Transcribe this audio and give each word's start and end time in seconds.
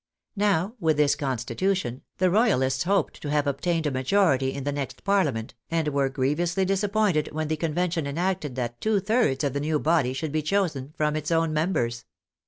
Now, 0.35 0.73
with 0.79 0.97
this 0.97 1.13
constitution, 1.13 2.01
the 2.17 2.31
Roy 2.31 2.49
alists 2.49 2.85
hoped 2.85 3.21
to 3.21 3.29
have 3.29 3.45
obtained 3.45 3.85
a 3.85 3.91
majority 3.91 4.51
in 4.51 4.63
the 4.63 4.71
next 4.71 5.03
Par 5.03 5.25
Hament, 5.25 5.53
and 5.69 5.89
were 5.89 6.09
grievously 6.09 6.65
disappointed 6.65 7.29
when 7.33 7.49
the 7.49 7.55
Con 7.55 7.75
vention 7.75 8.07
enacted 8.07 8.55
that 8.55 8.81
two 8.81 8.99
thirds 8.99 9.43
of 9.43 9.53
the 9.53 9.59
new 9.59 9.77
body 9.77 10.13
should 10.13 10.31
be 10.31 10.41
chosen 10.41 10.91
from 10.97 11.15
its 11.15 11.29
own 11.29 11.53
members. 11.53 12.05